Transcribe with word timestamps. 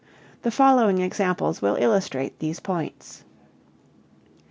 The 0.41 0.49
following 0.49 0.97
examples 0.97 1.61
will 1.61 1.75
illustrate 1.75 2.39
these 2.39 2.59
points. 2.59 3.23